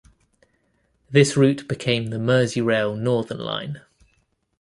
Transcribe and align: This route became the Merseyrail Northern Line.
This 1.11 1.37
route 1.37 1.67
became 1.67 2.07
the 2.07 2.17
Merseyrail 2.17 2.97
Northern 2.97 3.37
Line. 3.37 3.81